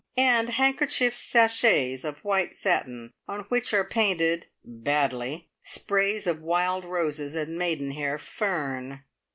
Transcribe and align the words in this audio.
and 0.17 0.49
handkerchief 0.49 1.15
sachets 1.15 2.03
of 2.03 2.25
white 2.25 2.55
satin, 2.55 3.13
on 3.27 3.41
which 3.49 3.71
are 3.71 3.83
painted 3.83 4.47
(badly) 4.65 5.51
sprays 5.61 6.25
of 6.25 6.41
wild 6.41 6.85
roses 6.85 7.35
and 7.35 7.55
maidenhair 7.55 8.17
fern! 8.17 9.03